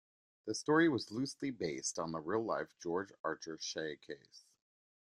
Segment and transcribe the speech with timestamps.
[0.47, 4.45] The story was loosely based on the real life George Archer-Shee case.